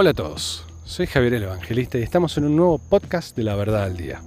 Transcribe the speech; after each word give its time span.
Hola 0.00 0.10
a 0.10 0.14
todos, 0.14 0.64
soy 0.84 1.06
Javier 1.06 1.34
el 1.34 1.42
Evangelista 1.42 1.98
y 1.98 2.02
estamos 2.02 2.38
en 2.38 2.44
un 2.44 2.54
nuevo 2.54 2.78
podcast 2.78 3.36
de 3.36 3.42
la 3.42 3.56
verdad 3.56 3.82
al 3.82 3.96
día. 3.96 4.22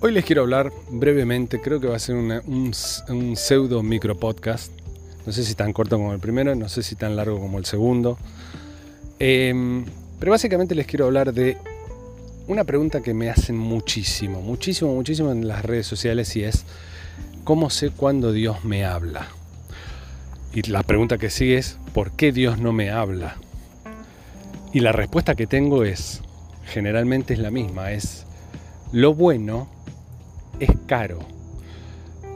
Hoy 0.00 0.10
les 0.10 0.24
quiero 0.24 0.42
hablar 0.42 0.72
brevemente, 0.90 1.60
creo 1.60 1.78
que 1.78 1.86
va 1.86 1.94
a 1.94 2.00
ser 2.00 2.16
un, 2.16 2.74
pseudo 3.36 3.84
micro 3.84 4.18
podcast, 4.18 4.72
no 5.24 5.32
sé 5.32 5.44
si 5.44 5.54
tan 5.54 5.72
corto 5.72 5.98
como 5.98 6.12
el 6.12 6.18
primero, 6.18 6.56
no 6.56 6.68
sé 6.68 6.82
si 6.82 6.96
tan 6.96 7.14
largo 7.14 7.38
como 7.38 7.58
el 7.58 7.64
segundo, 7.64 8.18
em, 9.20 9.84
pero 10.18 10.32
básicamente 10.32 10.74
les 10.74 10.88
quiero 10.88 11.04
hablar 11.04 11.32
de 11.32 11.58
una 12.48 12.64
pregunta 12.64 13.02
que 13.02 13.14
me 13.14 13.30
hacen 13.30 13.56
muchísimo, 13.56 14.42
muchísimo, 14.42 14.92
muchísimo 14.96 15.30
en 15.30 15.46
las 15.46 15.64
redes 15.64 15.86
sociales 15.86 16.34
y 16.34 16.42
es, 16.42 16.64
¿cómo 17.44 17.70
sé 17.70 17.90
cuándo 17.90 18.32
Dios 18.32 18.64
me 18.64 18.84
habla? 18.84 19.28
Y 20.52 20.68
la 20.68 20.82
pregunta 20.82 21.18
que 21.18 21.30
sigue 21.30 21.58
es, 21.58 21.78
¿por 21.94 22.10
qué 22.10 22.32
Dios 22.32 22.58
no 22.58 22.72
me 22.72 22.90
habla? 22.90 23.36
Y 24.72 24.80
la 24.80 24.92
respuesta 24.92 25.34
que 25.34 25.46
tengo 25.46 25.84
es, 25.84 26.22
generalmente 26.64 27.34
es 27.34 27.38
la 27.38 27.50
misma, 27.50 27.92
es, 27.92 28.24
lo 28.90 29.14
bueno 29.14 29.68
es 30.60 30.70
caro, 30.86 31.18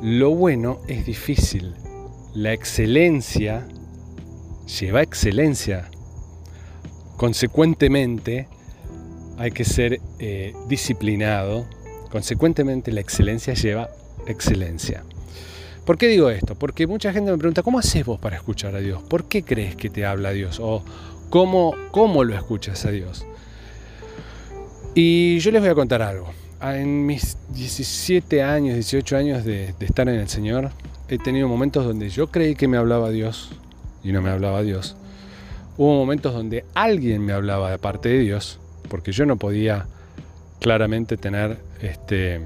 lo 0.02 0.34
bueno 0.34 0.80
es 0.86 1.06
difícil, 1.06 1.74
la 2.34 2.52
excelencia 2.52 3.66
lleva 4.80 5.02
excelencia. 5.02 5.88
Consecuentemente, 7.16 8.48
hay 9.38 9.50
que 9.50 9.64
ser 9.64 10.00
eh, 10.18 10.54
disciplinado. 10.68 11.66
Consecuentemente, 12.10 12.92
la 12.92 13.00
excelencia 13.00 13.54
lleva 13.54 13.88
excelencia. 14.26 15.04
¿Por 15.86 15.96
qué 15.96 16.08
digo 16.08 16.30
esto? 16.30 16.56
Porque 16.56 16.86
mucha 16.86 17.12
gente 17.12 17.30
me 17.30 17.38
pregunta, 17.38 17.62
¿cómo 17.62 17.78
haces 17.78 18.04
vos 18.04 18.18
para 18.18 18.36
escuchar 18.36 18.74
a 18.74 18.80
Dios? 18.80 19.02
¿Por 19.04 19.28
qué 19.28 19.44
crees 19.44 19.76
que 19.76 19.88
te 19.88 20.04
habla 20.04 20.32
Dios? 20.32 20.58
O 20.60 20.82
¿Cómo, 21.30 21.74
cómo 21.90 22.24
lo 22.24 22.34
escuchas 22.34 22.84
a 22.84 22.90
Dios? 22.90 23.26
Y 24.94 25.38
yo 25.40 25.50
les 25.50 25.60
voy 25.60 25.70
a 25.70 25.74
contar 25.74 26.00
algo. 26.00 26.28
En 26.62 27.04
mis 27.04 27.36
17 27.54 28.42
años, 28.42 28.76
18 28.76 29.16
años 29.16 29.44
de, 29.44 29.74
estar 29.80 30.08
en 30.08 30.14
el 30.14 30.28
Señor, 30.28 30.70
he 31.08 31.18
tenido 31.18 31.48
momentos 31.48 31.84
donde 31.84 32.08
yo 32.08 32.28
creí 32.28 32.54
que 32.54 32.66
me 32.66 32.78
hablaba 32.78 33.10
Dios 33.10 33.50
y 34.02 34.12
no 34.12 34.22
me 34.22 34.30
hablaba 34.30 34.62
Dios. 34.62 34.96
Hubo 35.76 35.94
momentos 35.94 36.32
donde 36.32 36.64
alguien 36.74 37.22
me 37.24 37.34
hablaba 37.34 37.70
de 37.70 37.78
parte 37.78 38.08
de 38.08 38.20
Dios, 38.20 38.58
porque 38.88 39.12
yo 39.12 39.26
no 39.26 39.36
podía 39.36 39.86
claramente 40.60 41.18
tener 41.18 41.58
este, 41.82 42.40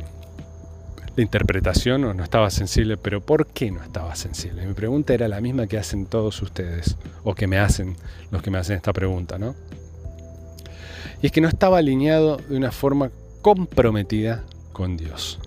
interpretación 1.23 2.05
o 2.05 2.15
no 2.15 2.25
estaba 2.25 2.51
sensible, 2.51 2.97
pero 2.97 3.21
¿por 3.21 3.47
qué 3.47 3.71
no 3.71 3.83
estaba 3.83 4.15
sensible? 4.17 4.67
Mi 4.67 4.75
pregunta 4.75 5.15
era 5.15 5.29
la 5.29 5.41
misma 5.41 5.67
que 5.67 5.79
hacen 5.79 6.07
todos 6.07 6.41
ustedes, 6.43 6.97
o 7.25 7.35
que 7.35 7.47
me 7.47 7.59
hacen 7.59 7.97
los 8.31 8.43
que 8.43 8.51
me 8.51 8.59
hacen 8.59 8.77
esta 8.77 8.93
pregunta, 8.93 9.39
¿no? 9.39 9.55
Y 11.23 11.27
es 11.27 11.33
que 11.33 11.41
no 11.41 11.49
estaba 11.49 11.79
alineado 11.79 12.39
de 12.39 12.57
una 12.57 12.73
forma 12.73 13.11
comprometida 13.43 14.45
con 14.73 14.97
Dios. 14.97 15.39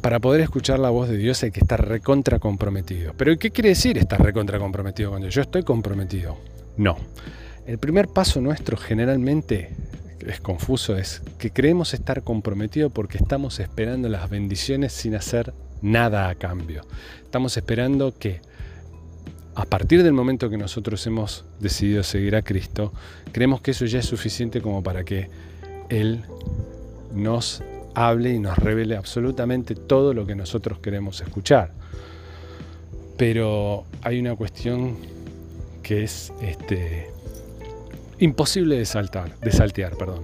Para 0.00 0.20
poder 0.20 0.40
escuchar 0.40 0.78
la 0.78 0.90
voz 0.90 1.08
de 1.08 1.16
Dios 1.16 1.42
hay 1.42 1.50
que 1.50 1.60
estar 1.60 1.86
recontra 1.86 2.38
comprometido. 2.38 3.12
Pero 3.16 3.36
¿qué 3.38 3.50
quiere 3.50 3.70
decir 3.70 3.98
estar 3.98 4.22
recontra 4.22 4.58
comprometido 4.58 5.10
con 5.10 5.20
Dios? 5.20 5.34
Yo 5.34 5.42
estoy 5.42 5.64
comprometido. 5.64 6.38
No. 6.76 6.96
El 7.66 7.78
primer 7.78 8.08
paso 8.08 8.40
nuestro 8.40 8.76
generalmente 8.76 9.70
es 10.26 10.40
confuso 10.40 10.96
es 10.96 11.22
que 11.38 11.50
creemos 11.50 11.94
estar 11.94 12.22
comprometidos 12.22 12.92
porque 12.92 13.18
estamos 13.18 13.60
esperando 13.60 14.08
las 14.08 14.28
bendiciones 14.28 14.92
sin 14.92 15.14
hacer 15.14 15.52
nada 15.82 16.28
a 16.28 16.34
cambio. 16.34 16.82
Estamos 17.22 17.56
esperando 17.56 18.14
que 18.18 18.40
a 19.54 19.64
partir 19.64 20.02
del 20.02 20.12
momento 20.12 20.50
que 20.50 20.56
nosotros 20.56 21.04
hemos 21.06 21.44
decidido 21.58 22.02
seguir 22.02 22.36
a 22.36 22.42
Cristo, 22.42 22.92
creemos 23.32 23.60
que 23.60 23.72
eso 23.72 23.86
ya 23.86 23.98
es 23.98 24.06
suficiente 24.06 24.60
como 24.60 24.82
para 24.82 25.04
que 25.04 25.30
Él 25.88 26.22
nos 27.12 27.62
hable 27.94 28.32
y 28.32 28.38
nos 28.38 28.56
revele 28.56 28.96
absolutamente 28.96 29.74
todo 29.74 30.14
lo 30.14 30.26
que 30.26 30.36
nosotros 30.36 30.78
queremos 30.78 31.20
escuchar. 31.20 31.72
Pero 33.16 33.84
hay 34.02 34.20
una 34.20 34.36
cuestión 34.36 34.96
que 35.82 36.04
es 36.04 36.32
este, 36.40 37.10
imposible 38.18 38.76
de 38.78 38.84
saltar, 38.84 39.38
de 39.40 39.52
saltear, 39.52 39.96
perdón. 39.96 40.22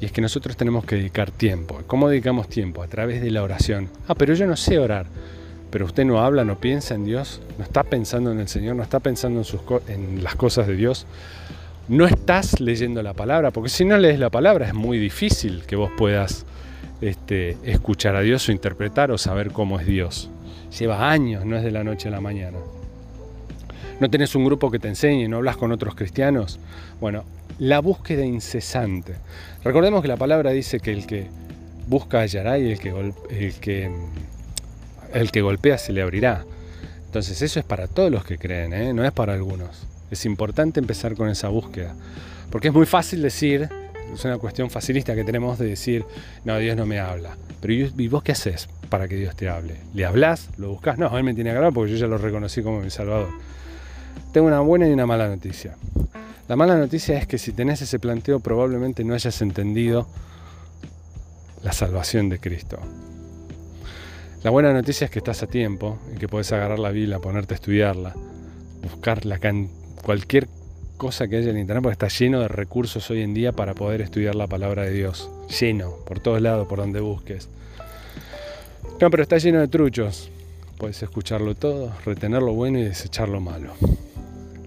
Y 0.00 0.04
es 0.04 0.12
que 0.12 0.20
nosotros 0.20 0.56
tenemos 0.56 0.84
que 0.84 0.96
dedicar 0.96 1.30
tiempo. 1.30 1.80
¿Cómo 1.86 2.08
dedicamos 2.08 2.48
tiempo? 2.48 2.82
A 2.82 2.86
través 2.88 3.20
de 3.20 3.30
la 3.30 3.42
oración. 3.42 3.88
Ah, 4.06 4.14
pero 4.14 4.34
yo 4.34 4.46
no 4.46 4.56
sé 4.56 4.78
orar. 4.78 5.06
Pero 5.70 5.86
usted 5.86 6.04
no 6.04 6.20
habla, 6.20 6.44
no 6.44 6.58
piensa 6.58 6.94
en 6.94 7.04
Dios, 7.04 7.42
no 7.58 7.64
está 7.64 7.82
pensando 7.82 8.32
en 8.32 8.40
el 8.40 8.48
Señor, 8.48 8.76
no 8.76 8.82
está 8.82 9.00
pensando 9.00 9.40
en, 9.40 9.44
sus 9.44 9.60
en 9.88 10.22
las 10.24 10.34
cosas 10.34 10.66
de 10.66 10.76
Dios. 10.76 11.06
No 11.88 12.06
estás 12.06 12.60
leyendo 12.60 13.02
la 13.02 13.12
palabra, 13.12 13.50
porque 13.50 13.68
si 13.68 13.84
no 13.84 13.98
lees 13.98 14.18
la 14.18 14.30
palabra 14.30 14.66
es 14.66 14.74
muy 14.74 14.98
difícil 14.98 15.64
que 15.66 15.76
vos 15.76 15.90
puedas 15.96 16.46
este, 17.00 17.56
escuchar 17.64 18.16
a 18.16 18.20
Dios 18.20 18.48
o 18.48 18.52
interpretar 18.52 19.10
o 19.10 19.18
saber 19.18 19.50
cómo 19.50 19.78
es 19.78 19.86
Dios. 19.86 20.30
Lleva 20.78 21.10
años, 21.10 21.44
no 21.44 21.56
es 21.56 21.64
de 21.64 21.70
la 21.70 21.84
noche 21.84 22.08
a 22.08 22.12
la 22.12 22.20
mañana 22.20 22.58
no 24.00 24.10
tenés 24.10 24.34
un 24.34 24.44
grupo 24.44 24.70
que 24.70 24.78
te 24.78 24.88
enseñe, 24.88 25.28
no 25.28 25.38
hablas 25.38 25.56
con 25.56 25.72
otros 25.72 25.94
cristianos. 25.94 26.58
Bueno, 27.00 27.24
la 27.58 27.80
búsqueda 27.80 28.24
incesante. 28.24 29.14
Recordemos 29.64 30.02
que 30.02 30.08
la 30.08 30.16
palabra 30.16 30.50
dice 30.50 30.80
que 30.80 30.92
el 30.92 31.06
que 31.06 31.26
busca 31.88 32.20
hallará 32.20 32.58
y 32.58 32.72
el 32.72 32.78
que, 32.78 33.12
el 33.30 33.54
que, 33.54 33.90
el 35.12 35.30
que 35.30 35.40
golpea 35.40 35.78
se 35.78 35.92
le 35.92 36.02
abrirá. 36.02 36.44
Entonces 37.06 37.40
eso 37.42 37.58
es 37.58 37.64
para 37.64 37.88
todos 37.88 38.10
los 38.10 38.24
que 38.24 38.38
creen, 38.38 38.72
¿eh? 38.72 38.92
no 38.92 39.04
es 39.04 39.12
para 39.12 39.34
algunos. 39.34 39.86
Es 40.10 40.24
importante 40.24 40.78
empezar 40.78 41.14
con 41.14 41.28
esa 41.28 41.48
búsqueda. 41.48 41.94
Porque 42.50 42.68
es 42.68 42.74
muy 42.74 42.86
fácil 42.86 43.22
decir, 43.22 43.68
es 44.12 44.24
una 44.24 44.38
cuestión 44.38 44.70
facilista 44.70 45.14
que 45.14 45.24
tenemos 45.24 45.58
de 45.58 45.66
decir, 45.66 46.04
no, 46.44 46.58
Dios 46.58 46.76
no 46.76 46.86
me 46.86 46.98
habla. 46.98 47.36
Pero 47.60 47.72
¿y 47.72 48.08
vos 48.08 48.22
qué 48.22 48.32
haces 48.32 48.68
para 48.88 49.08
que 49.08 49.16
Dios 49.16 49.34
te 49.34 49.48
hable? 49.48 49.76
¿Le 49.94 50.04
hablas? 50.04 50.48
¿Lo 50.58 50.70
buscas? 50.70 50.98
No, 50.98 51.16
Él 51.18 51.24
me 51.24 51.34
tiene 51.34 51.50
que 51.50 51.56
hablar 51.56 51.72
porque 51.72 51.92
yo 51.92 51.98
ya 51.98 52.06
lo 52.06 52.18
reconocí 52.18 52.62
como 52.62 52.80
mi 52.80 52.90
Salvador. 52.90 53.28
Tengo 54.32 54.46
una 54.46 54.60
buena 54.60 54.88
y 54.88 54.92
una 54.92 55.06
mala 55.06 55.28
noticia. 55.28 55.76
La 56.48 56.56
mala 56.56 56.76
noticia 56.76 57.18
es 57.18 57.26
que 57.26 57.38
si 57.38 57.52
tenés 57.52 57.82
ese 57.82 57.98
planteo 57.98 58.40
probablemente 58.40 59.04
no 59.04 59.14
hayas 59.14 59.42
entendido 59.42 60.06
la 61.62 61.72
salvación 61.72 62.28
de 62.28 62.38
Cristo. 62.38 62.78
La 64.42 64.50
buena 64.50 64.72
noticia 64.72 65.06
es 65.06 65.10
que 65.10 65.18
estás 65.18 65.42
a 65.42 65.46
tiempo 65.46 65.98
y 66.14 66.18
que 66.18 66.28
puedes 66.28 66.50
agarrar 66.52 66.78
la 66.78 66.90
Biblia, 66.90 67.18
ponerte 67.18 67.54
a 67.54 67.56
estudiarla, 67.56 68.14
buscar 68.82 69.20
cualquier 70.02 70.48
cosa 70.96 71.28
que 71.28 71.36
haya 71.36 71.50
en 71.50 71.58
internet, 71.58 71.82
porque 71.82 71.92
está 71.92 72.08
lleno 72.08 72.40
de 72.40 72.48
recursos 72.48 73.10
hoy 73.10 73.22
en 73.22 73.34
día 73.34 73.52
para 73.52 73.74
poder 73.74 74.00
estudiar 74.00 74.34
la 74.34 74.46
palabra 74.46 74.84
de 74.84 74.92
Dios. 74.92 75.30
Lleno, 75.60 75.96
por 76.06 76.20
todos 76.20 76.40
lados, 76.40 76.68
por 76.68 76.78
donde 76.78 77.00
busques. 77.00 77.48
No, 79.00 79.10
pero 79.10 79.22
está 79.22 79.38
lleno 79.38 79.60
de 79.60 79.68
truchos. 79.68 80.30
Puedes 80.78 81.02
escucharlo 81.02 81.56
todo, 81.56 81.92
retener 82.04 82.40
lo 82.40 82.54
bueno 82.54 82.78
y 82.78 82.84
desechar 82.84 83.28
lo 83.28 83.40
malo. 83.40 83.72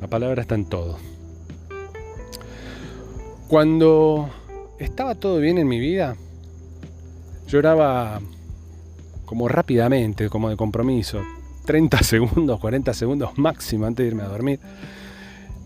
La 0.02 0.08
palabra 0.08 0.42
está 0.42 0.56
en 0.56 0.66
todo. 0.66 0.98
Cuando 3.48 4.30
estaba 4.78 5.16
todo 5.16 5.40
bien 5.40 5.58
en 5.58 5.70
mi 5.70 5.80
vida, 5.80 6.18
lloraba 7.48 8.20
como 9.24 9.48
rápidamente, 9.48 10.28
como 10.28 10.50
de 10.50 10.58
compromiso, 10.58 11.22
30 11.66 11.98
segundos, 12.04 12.60
40 12.60 12.94
segundos 12.94 13.38
máximo 13.38 13.86
antes 13.86 14.04
de 14.04 14.10
irme 14.10 14.24
a 14.24 14.28
dormir. 14.28 14.60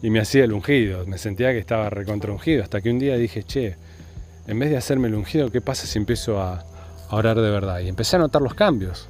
Y 0.04 0.12
me 0.12 0.20
hacía 0.20 0.44
el 0.44 0.54
ungido, 0.54 1.08
me 1.08 1.18
sentía 1.18 1.54
que 1.54 1.58
estaba 1.58 1.90
recontra 1.90 2.32
ungido, 2.32 2.62
hasta 2.62 2.82
que 2.82 2.92
un 2.92 3.00
día 3.00 3.18
dije, 3.18 3.42
che, 3.42 3.78
en 4.46 4.60
vez 4.60 4.70
de 4.70 4.78
hacerme 4.78 5.08
el 5.08 5.16
ungido, 5.16 5.50
¿qué 5.50 5.62
pasa 5.62 5.88
si 5.88 5.98
empiezo 5.98 6.40
a, 6.40 6.64
a 7.10 7.16
orar 7.16 7.38
de 7.38 7.50
verdad? 7.50 7.80
Y 7.80 7.88
empecé 7.88 8.18
a 8.18 8.20
notar 8.20 8.44
los 8.44 8.54
cambios. 8.54 9.10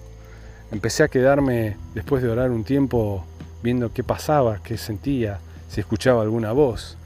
Empecé 0.71 1.03
a 1.03 1.07
quedarme, 1.07 1.77
después 1.93 2.23
de 2.23 2.29
orar 2.29 2.51
un 2.51 2.63
tiempo, 2.63 3.23
viendo 3.63 3.93
qué 3.93 4.03
pasaba, 4.03 4.61
qué 4.63 4.77
sentía, 4.77 5.39
si 5.69 5.79
escuchaba 5.79 6.21
alguna 6.21 6.51
voz, 6.51 6.97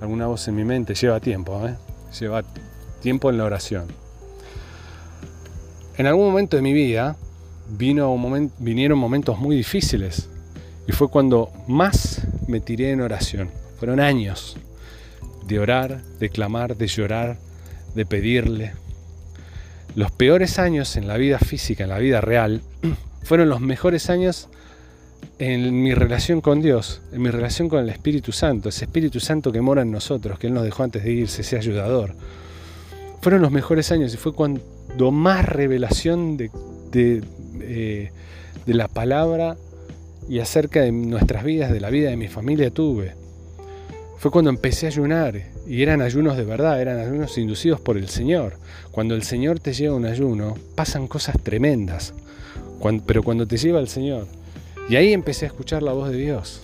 alguna 0.00 0.26
voz 0.26 0.46
en 0.48 0.56
mi 0.56 0.64
mente. 0.64 0.94
Lleva 0.94 1.20
tiempo, 1.20 1.66
¿eh? 1.66 1.74
lleva 2.18 2.42
tiempo 3.00 3.30
en 3.30 3.38
la 3.38 3.44
oración. 3.44 3.86
En 5.96 6.06
algún 6.06 6.26
momento 6.26 6.56
de 6.56 6.62
mi 6.62 6.72
vida 6.72 7.16
vino 7.68 8.16
vinieron 8.58 8.98
momentos 8.98 9.38
muy 9.38 9.56
difíciles 9.56 10.28
y 10.86 10.92
fue 10.92 11.08
cuando 11.08 11.50
más 11.68 12.22
me 12.48 12.60
tiré 12.60 12.90
en 12.90 13.00
oración. 13.00 13.50
Fueron 13.78 14.00
años 14.00 14.56
de 15.46 15.58
orar, 15.58 16.02
de 16.18 16.30
clamar, 16.30 16.76
de 16.76 16.86
llorar, 16.86 17.38
de 17.94 18.06
pedirle. 18.06 18.72
Los 19.94 20.10
peores 20.10 20.58
años 20.58 20.96
en 20.96 21.06
la 21.06 21.16
vida 21.16 21.38
física, 21.38 21.84
en 21.84 21.90
la 21.90 21.98
vida 21.98 22.20
real, 22.20 22.62
fueron 23.22 23.48
los 23.48 23.60
mejores 23.60 24.10
años 24.10 24.48
en 25.38 25.82
mi 25.82 25.94
relación 25.94 26.40
con 26.40 26.60
Dios, 26.60 27.00
en 27.12 27.22
mi 27.22 27.30
relación 27.30 27.68
con 27.68 27.80
el 27.80 27.88
Espíritu 27.88 28.32
Santo, 28.32 28.68
ese 28.68 28.84
Espíritu 28.84 29.20
Santo 29.20 29.52
que 29.52 29.60
mora 29.60 29.82
en 29.82 29.90
nosotros, 29.90 30.38
que 30.38 30.48
Él 30.48 30.54
nos 30.54 30.64
dejó 30.64 30.82
antes 30.82 31.04
de 31.04 31.12
irse, 31.12 31.42
ese 31.42 31.56
ayudador. 31.56 32.14
Fueron 33.20 33.40
los 33.40 33.50
mejores 33.50 33.90
años 33.92 34.12
y 34.12 34.16
fue 34.16 34.34
cuando 34.34 35.10
más 35.10 35.46
revelación 35.46 36.36
de, 36.36 36.50
de, 36.90 37.22
eh, 37.60 38.10
de 38.66 38.74
la 38.74 38.88
palabra 38.88 39.56
y 40.28 40.40
acerca 40.40 40.80
de 40.80 40.92
nuestras 40.92 41.44
vidas, 41.44 41.72
de 41.72 41.80
la 41.80 41.90
vida 41.90 42.10
de 42.10 42.16
mi 42.16 42.28
familia 42.28 42.70
tuve. 42.70 43.23
Fue 44.24 44.30
cuando 44.30 44.48
empecé 44.48 44.86
a 44.86 44.88
ayunar 44.88 45.38
y 45.66 45.82
eran 45.82 46.00
ayunos 46.00 46.38
de 46.38 46.44
verdad, 46.44 46.80
eran 46.80 46.98
ayunos 46.98 47.36
inducidos 47.36 47.78
por 47.78 47.98
el 47.98 48.08
Señor. 48.08 48.54
Cuando 48.90 49.14
el 49.14 49.22
Señor 49.22 49.60
te 49.60 49.74
lleva 49.74 49.96
un 49.96 50.06
ayuno, 50.06 50.54
pasan 50.74 51.08
cosas 51.08 51.36
tremendas. 51.42 52.14
pero 53.04 53.22
cuando 53.22 53.46
te 53.46 53.58
lleva 53.58 53.80
el 53.80 53.88
Señor, 53.88 54.26
y 54.88 54.96
ahí 54.96 55.12
empecé 55.12 55.44
a 55.44 55.48
escuchar 55.48 55.82
la 55.82 55.92
voz 55.92 56.08
de 56.10 56.16
Dios. 56.16 56.62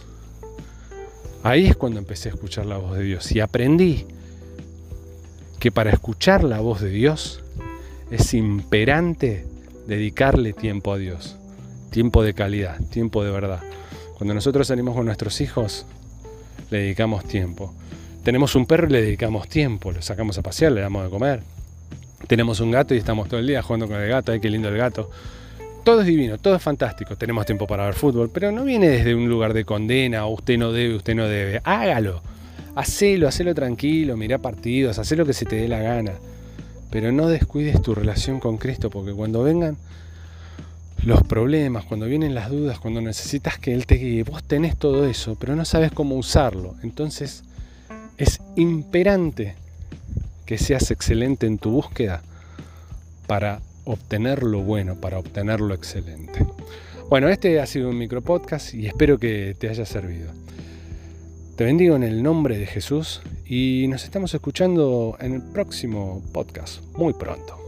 Ahí 1.42 1.66
es 1.66 1.76
cuando 1.76 1.98
empecé 1.98 2.30
a 2.30 2.32
escuchar 2.32 2.64
la 2.64 2.78
voz 2.78 2.96
de 2.96 3.04
Dios 3.04 3.30
y 3.30 3.40
aprendí 3.40 4.06
que 5.58 5.70
para 5.70 5.90
escuchar 5.90 6.42
la 6.42 6.60
voz 6.60 6.80
de 6.80 6.88
Dios 6.88 7.42
es 8.10 8.32
imperante 8.32 9.44
dedicarle 9.86 10.54
tiempo 10.54 10.94
a 10.94 10.96
Dios, 10.96 11.36
tiempo 11.90 12.22
de 12.22 12.32
calidad, 12.32 12.80
tiempo 12.88 13.22
de 13.22 13.30
verdad. 13.30 13.60
Cuando 14.16 14.32
nosotros 14.32 14.68
salimos 14.68 14.94
con 14.96 15.04
nuestros 15.04 15.42
hijos, 15.42 15.84
le 16.70 16.78
dedicamos 16.78 17.24
tiempo. 17.24 17.74
Tenemos 18.22 18.54
un 18.54 18.66
perro 18.66 18.86
y 18.88 18.92
le 18.92 19.02
dedicamos 19.02 19.48
tiempo, 19.48 19.92
lo 19.92 20.02
sacamos 20.02 20.36
a 20.38 20.42
pasear, 20.42 20.72
le 20.72 20.80
damos 20.80 21.04
de 21.04 21.10
comer. 21.10 21.42
Tenemos 22.26 22.60
un 22.60 22.70
gato 22.70 22.94
y 22.94 22.98
estamos 22.98 23.28
todo 23.28 23.40
el 23.40 23.46
día 23.46 23.62
jugando 23.62 23.88
con 23.88 24.00
el 24.00 24.08
gato, 24.08 24.32
ay, 24.32 24.40
qué 24.40 24.50
lindo 24.50 24.68
el 24.68 24.76
gato. 24.76 25.10
Todo 25.84 26.02
es 26.02 26.06
divino, 26.06 26.36
todo 26.36 26.54
es 26.54 26.62
fantástico. 26.62 27.16
Tenemos 27.16 27.46
tiempo 27.46 27.66
para 27.66 27.86
ver 27.86 27.94
fútbol, 27.94 28.30
pero 28.32 28.52
no 28.52 28.64
viene 28.64 28.88
desde 28.88 29.14
un 29.14 29.28
lugar 29.28 29.54
de 29.54 29.64
condena, 29.64 30.26
o 30.26 30.34
usted 30.34 30.58
no 30.58 30.72
debe, 30.72 30.96
usted 30.96 31.14
no 31.14 31.26
debe. 31.26 31.60
Hágalo. 31.64 32.22
Hacelo, 32.76 33.26
hacelo 33.26 33.54
tranquilo, 33.54 34.16
mira 34.16 34.38
partidos, 34.38 34.98
haz 34.98 35.10
lo 35.12 35.26
que 35.26 35.32
se 35.32 35.46
te 35.46 35.56
dé 35.56 35.68
la 35.68 35.80
gana. 35.80 36.12
Pero 36.90 37.10
no 37.12 37.28
descuides 37.28 37.80
tu 37.82 37.94
relación 37.94 38.38
con 38.38 38.58
Cristo, 38.58 38.90
porque 38.90 39.12
cuando 39.12 39.42
vengan 39.42 39.76
los 41.04 41.22
problemas, 41.22 41.84
cuando 41.84 42.06
vienen 42.06 42.34
las 42.34 42.50
dudas, 42.50 42.78
cuando 42.78 43.00
necesitas 43.00 43.58
que 43.58 43.72
Él 43.72 43.86
te 43.86 43.96
guíe, 43.96 44.22
vos 44.22 44.42
tenés 44.42 44.76
todo 44.76 45.06
eso, 45.06 45.36
pero 45.38 45.56
no 45.56 45.64
sabes 45.64 45.92
cómo 45.92 46.16
usarlo. 46.16 46.74
Entonces 46.82 47.44
es 48.18 48.40
imperante 48.56 49.54
que 50.44 50.58
seas 50.58 50.90
excelente 50.90 51.46
en 51.46 51.58
tu 51.58 51.70
búsqueda 51.70 52.22
para 53.26 53.60
obtener 53.84 54.42
lo 54.42 54.62
bueno, 54.62 54.96
para 54.96 55.18
obtener 55.18 55.60
lo 55.60 55.74
excelente. 55.74 56.44
Bueno, 57.08 57.28
este 57.28 57.60
ha 57.60 57.66
sido 57.66 57.88
un 57.88 57.98
micro 57.98 58.22
podcast 58.22 58.74
y 58.74 58.86
espero 58.86 59.18
que 59.18 59.56
te 59.58 59.68
haya 59.68 59.86
servido. 59.86 60.30
Te 61.56 61.64
bendigo 61.64 61.96
en 61.96 62.02
el 62.02 62.22
nombre 62.22 62.58
de 62.58 62.66
Jesús 62.66 63.20
y 63.46 63.86
nos 63.88 64.04
estamos 64.04 64.32
escuchando 64.34 65.16
en 65.20 65.34
el 65.34 65.42
próximo 65.42 66.22
podcast 66.32 66.82
muy 66.96 67.12
pronto. 67.12 67.59